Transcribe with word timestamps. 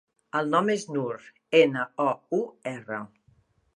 El 0.37 0.47
nom 0.53 0.71
és 0.75 0.85
Nour: 0.95 1.27
ena, 1.59 1.85
o, 2.07 2.11
u, 2.39 2.41
erra. 2.73 3.03